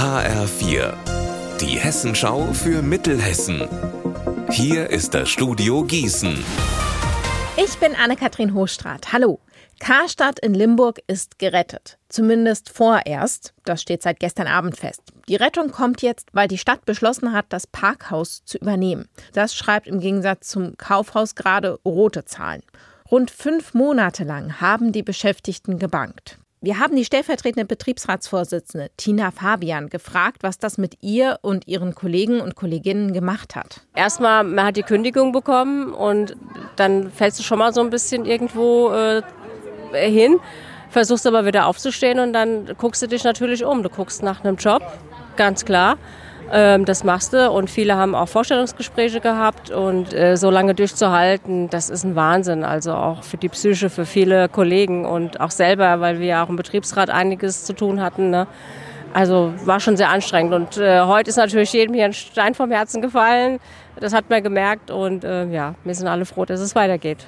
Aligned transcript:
HR4, 0.00 0.94
die 1.60 1.78
Hessenschau 1.78 2.54
für 2.54 2.80
Mittelhessen. 2.80 3.68
Hier 4.48 4.88
ist 4.88 5.12
das 5.12 5.28
Studio 5.28 5.84
Gießen. 5.84 6.42
Ich 7.62 7.76
bin 7.76 7.94
Anne-Kathrin 7.94 8.54
Hochstrat. 8.54 9.12
Hallo. 9.12 9.40
Karstadt 9.78 10.38
in 10.38 10.54
Limburg 10.54 11.00
ist 11.06 11.38
gerettet. 11.38 11.98
Zumindest 12.08 12.70
vorerst. 12.70 13.52
Das 13.66 13.82
steht 13.82 14.02
seit 14.02 14.20
gestern 14.20 14.46
Abend 14.46 14.78
fest. 14.78 15.02
Die 15.28 15.36
Rettung 15.36 15.70
kommt 15.70 16.00
jetzt, 16.00 16.28
weil 16.32 16.48
die 16.48 16.56
Stadt 16.56 16.86
beschlossen 16.86 17.34
hat, 17.34 17.44
das 17.50 17.66
Parkhaus 17.66 18.42
zu 18.46 18.56
übernehmen. 18.56 19.06
Das 19.34 19.54
schreibt 19.54 19.86
im 19.86 20.00
Gegensatz 20.00 20.48
zum 20.48 20.78
Kaufhaus 20.78 21.34
gerade 21.34 21.78
rote 21.84 22.24
Zahlen. 22.24 22.62
Rund 23.10 23.30
fünf 23.30 23.74
Monate 23.74 24.24
lang 24.24 24.62
haben 24.62 24.92
die 24.92 25.02
Beschäftigten 25.02 25.78
gebankt. 25.78 26.38
Wir 26.62 26.78
haben 26.78 26.94
die 26.94 27.06
stellvertretende 27.06 27.64
Betriebsratsvorsitzende 27.64 28.90
Tina 28.98 29.30
Fabian 29.30 29.88
gefragt, 29.88 30.42
was 30.42 30.58
das 30.58 30.76
mit 30.76 30.98
ihr 31.00 31.38
und 31.40 31.66
ihren 31.66 31.94
Kollegen 31.94 32.42
und 32.42 32.54
Kolleginnen 32.54 33.14
gemacht 33.14 33.56
hat. 33.56 33.80
Erstmal, 33.94 34.44
man 34.44 34.66
hat 34.66 34.76
die 34.76 34.82
Kündigung 34.82 35.32
bekommen 35.32 35.94
und 35.94 36.36
dann 36.76 37.10
fällst 37.10 37.38
du 37.38 37.42
schon 37.42 37.58
mal 37.58 37.72
so 37.72 37.80
ein 37.80 37.88
bisschen 37.88 38.26
irgendwo 38.26 38.90
äh, 38.92 39.22
hin, 39.94 40.38
versuchst 40.90 41.26
aber 41.26 41.46
wieder 41.46 41.66
aufzustehen 41.66 42.18
und 42.18 42.34
dann 42.34 42.66
guckst 42.76 43.00
du 43.00 43.06
dich 43.06 43.24
natürlich 43.24 43.64
um. 43.64 43.82
Du 43.82 43.88
guckst 43.88 44.22
nach 44.22 44.44
einem 44.44 44.56
Job, 44.56 44.82
ganz 45.36 45.64
klar. 45.64 45.96
Ähm, 46.52 46.84
das 46.84 47.04
machst 47.04 47.32
du 47.32 47.50
und 47.50 47.70
viele 47.70 47.96
haben 47.96 48.14
auch 48.14 48.28
Vorstellungsgespräche 48.28 49.20
gehabt 49.20 49.70
und 49.70 50.12
äh, 50.12 50.36
so 50.36 50.50
lange 50.50 50.74
durchzuhalten, 50.74 51.70
das 51.70 51.90
ist 51.90 52.04
ein 52.04 52.16
Wahnsinn. 52.16 52.64
Also 52.64 52.92
auch 52.92 53.22
für 53.22 53.36
die 53.36 53.48
Psyche, 53.48 53.88
für 53.88 54.04
viele 54.04 54.48
Kollegen 54.48 55.06
und 55.06 55.40
auch 55.40 55.52
selber, 55.52 56.00
weil 56.00 56.18
wir 56.18 56.26
ja 56.26 56.44
auch 56.44 56.48
im 56.48 56.56
Betriebsrat 56.56 57.08
einiges 57.08 57.64
zu 57.64 57.72
tun 57.72 58.02
hatten. 58.02 58.30
Ne? 58.30 58.48
Also 59.12 59.52
war 59.64 59.80
schon 59.80 59.96
sehr 59.96 60.08
anstrengend 60.08 60.54
und 60.54 60.76
äh, 60.76 61.02
heute 61.02 61.30
ist 61.30 61.36
natürlich 61.36 61.72
jedem 61.72 61.94
hier 61.94 62.04
ein 62.04 62.12
Stein 62.12 62.54
vom 62.54 62.70
Herzen 62.70 63.00
gefallen. 63.00 63.60
Das 64.00 64.14
hat 64.14 64.30
man 64.30 64.42
gemerkt 64.42 64.90
und 64.90 65.24
äh, 65.24 65.46
ja, 65.50 65.74
wir 65.84 65.94
sind 65.94 66.08
alle 66.08 66.24
froh, 66.24 66.46
dass 66.46 66.60
es 66.60 66.74
weitergeht. 66.74 67.18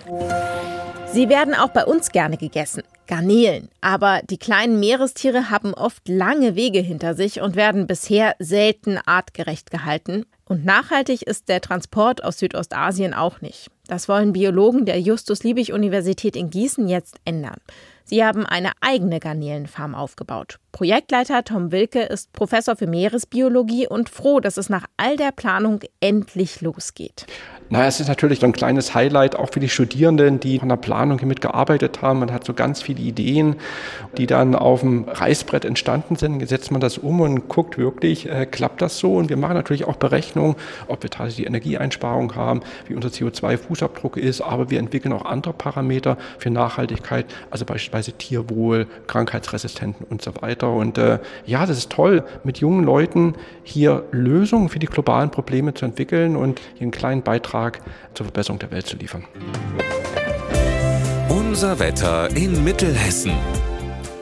Sie 1.13 1.29
werden 1.29 1.55
auch 1.55 1.69
bei 1.69 1.85
uns 1.85 2.11
gerne 2.11 2.39
gegessen. 2.39 2.83
Garnelen. 3.07 3.69
Aber 3.83 4.23
die 4.25 4.39
kleinen 4.39 4.81
Meerestiere 4.81 5.51
haben 5.51 5.75
oft 5.75 6.09
lange 6.09 6.57
Wege 6.57 6.79
hinter 6.79 7.15
sich 7.15 7.43
und 7.43 7.57
werden 7.57 7.87
bisher 7.87 8.35
selten 8.39 8.99
artgerecht 9.05 9.71
gehalten. 9.71 10.25
Und 10.47 10.65
nachhaltig 10.65 11.21
ist 11.23 11.51
der 11.51 11.61
Transport 11.61 12.25
aus 12.25 12.39
Südostasien 12.39 13.13
auch 13.13 13.43
nicht. 13.43 13.69
Das 13.87 14.09
wollen 14.09 14.33
Biologen 14.33 14.87
der 14.87 14.99
Justus-Liebig-Universität 14.99 16.37
in 16.37 16.49
Gießen 16.49 16.89
jetzt 16.89 17.17
ändern. 17.27 17.59
Sie 18.05 18.25
haben 18.25 18.47
eine 18.47 18.73
eigene 18.81 19.21
Garnelenfarm 19.21 19.95
aufgebaut. 19.95 20.59
Projektleiter 20.73 21.45
Tom 21.45 21.73
Wilke 21.73 22.01
ist 22.01 22.33
Professor 22.33 22.77
für 22.77 22.87
Meeresbiologie 22.87 23.87
und 23.87 24.09
froh, 24.09 24.41
dass 24.41 24.57
es 24.57 24.71
nach 24.71 24.87
all 24.97 25.17
der 25.17 25.33
Planung 25.33 25.81
endlich 26.01 26.62
losgeht. 26.63 27.27
Naja, 27.73 27.87
es 27.87 28.01
ist 28.01 28.09
natürlich 28.09 28.41
so 28.41 28.45
ein 28.45 28.53
kleines 28.53 28.95
Highlight 28.95 29.35
auch 29.35 29.49
für 29.51 29.59
die 29.59 29.71
Studierenden, 29.71 30.39
die 30.41 30.59
von 30.59 30.69
der 30.69 30.77
Planung 30.77 31.19
hier 31.19 31.27
mitgearbeitet 31.27 32.03
haben. 32.03 32.19
Man 32.19 32.31
hat 32.31 32.45
so 32.45 32.53
ganz 32.53 32.83
viele 32.83 33.01
Ideen, 33.01 33.57
die 34.19 34.27
dann 34.27 34.55
auf 34.55 34.81
dem 34.81 35.05
Reißbrett 35.09 35.65
entstanden 35.65 36.17
sind. 36.17 36.41
Jetzt 36.41 36.51
setzt 36.51 36.71
man 36.71 36.83
das 36.83 36.99
um 36.99 37.23
und 37.23 37.49
guckt 37.49 37.79
wirklich, 37.79 38.29
äh, 38.29 38.45
klappt 38.45 38.83
das 38.83 38.99
so? 38.99 39.15
Und 39.15 39.31
wir 39.31 39.39
machen 39.39 39.55
natürlich 39.55 39.87
auch 39.87 39.97
Berechnungen, 39.97 40.57
ob 40.87 41.03
wir 41.03 41.09
tatsächlich 41.09 41.47
die 41.47 41.49
Energieeinsparung 41.49 42.35
haben, 42.35 42.61
wie 42.89 42.95
unser 42.95 43.09
CO2-Fußabdruck 43.09 44.19
ist, 44.19 44.43
aber 44.43 44.69
wir 44.69 44.79
entwickeln 44.79 45.15
auch 45.15 45.25
andere 45.25 45.55
Parameter 45.55 46.19
für 46.37 46.51
Nachhaltigkeit, 46.51 47.25
also 47.51 47.65
beispielsweise 47.65 48.13
Tierwohl, 48.13 48.87
Krankheitsresistenten 49.07 50.05
und 50.11 50.21
so 50.21 50.33
weiter. 50.43 50.71
Und 50.71 50.99
äh, 50.99 51.21
ja, 51.47 51.65
das 51.65 51.79
ist 51.79 51.91
toll, 51.91 52.23
mit 52.45 52.59
jungen 52.59 52.85
Leuten 52.85 53.33
hier 53.63 54.05
Lösungen 54.11 54.69
für 54.69 54.79
die 54.79 54.89
globalen 54.89 55.31
Probleme 55.31 55.73
zu 55.73 55.87
entwickeln 55.87 56.37
und 56.37 56.61
hier 56.75 56.83
einen 56.83 56.91
kleinen 56.91 57.23
Beitrag 57.23 57.62
Beitrag 57.63 57.81
zur 58.15 58.27
Verbesserung 58.27 58.59
der 58.59 58.71
Welt 58.71 58.87
zu 58.87 58.97
liefern. 58.97 59.25
Unser 61.29 61.79
Wetter 61.79 62.35
in 62.37 62.65
Mittelhessen. 62.65 63.33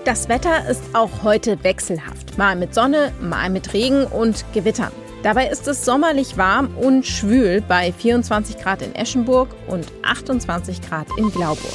Das 0.05 0.29
Wetter 0.29 0.69
ist 0.69 0.83
auch 0.95 1.23
heute 1.23 1.63
wechselhaft. 1.63 2.37
Mal 2.37 2.57
mit 2.57 2.75
Sonne, 2.75 3.13
mal 3.21 3.51
mit 3.51 3.73
Regen 3.73 4.07
und 4.07 4.45
Gewittern. 4.53 4.93
Dabei 5.23 5.49
ist 5.49 5.69
es 5.69 5.85
sommerlich 5.85 6.39
warm 6.39 6.75
und 6.79 7.07
schwül 7.07 7.63
bei 7.67 7.93
24 7.93 8.59
Grad 8.59 8.83
in 8.83 8.95
Eschenburg 8.95 9.49
und 9.67 9.87
28 10.03 10.81
Grad 10.81 11.07
in 11.19 11.31
Glauburg. 11.31 11.73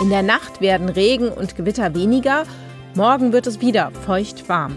In 0.00 0.10
der 0.10 0.22
Nacht 0.22 0.60
werden 0.60 0.88
Regen 0.88 1.28
und 1.28 1.56
Gewitter 1.56 1.94
weniger. 1.94 2.44
Morgen 2.94 3.32
wird 3.32 3.46
es 3.46 3.60
wieder 3.60 3.92
feucht 4.04 4.48
warm. 4.48 4.76